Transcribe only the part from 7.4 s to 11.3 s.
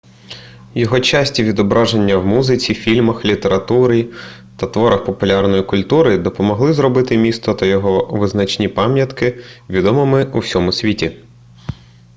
та його визначні пам'ятки відомими у всьому світі